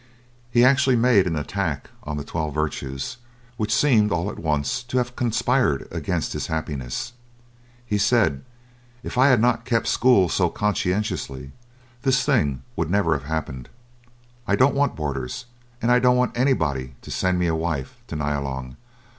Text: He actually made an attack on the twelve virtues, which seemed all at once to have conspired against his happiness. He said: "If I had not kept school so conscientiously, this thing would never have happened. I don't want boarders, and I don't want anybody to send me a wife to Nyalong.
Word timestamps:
He 0.49 0.65
actually 0.65 0.95
made 0.95 1.27
an 1.27 1.35
attack 1.35 1.91
on 2.01 2.17
the 2.17 2.23
twelve 2.23 2.55
virtues, 2.55 3.17
which 3.55 3.71
seemed 3.71 4.11
all 4.11 4.31
at 4.31 4.39
once 4.39 4.81
to 4.81 4.97
have 4.97 5.15
conspired 5.15 5.87
against 5.91 6.33
his 6.33 6.47
happiness. 6.47 7.13
He 7.85 7.99
said: 7.99 8.43
"If 9.03 9.15
I 9.19 9.27
had 9.27 9.39
not 9.39 9.63
kept 9.63 9.85
school 9.85 10.27
so 10.27 10.49
conscientiously, 10.49 11.51
this 12.01 12.25
thing 12.25 12.63
would 12.75 12.89
never 12.89 13.13
have 13.13 13.27
happened. 13.27 13.69
I 14.47 14.55
don't 14.55 14.73
want 14.73 14.95
boarders, 14.95 15.45
and 15.83 15.91
I 15.91 15.99
don't 15.99 16.17
want 16.17 16.35
anybody 16.35 16.95
to 17.03 17.11
send 17.11 17.37
me 17.37 17.45
a 17.45 17.53
wife 17.53 17.97
to 18.07 18.15
Nyalong. 18.15 18.77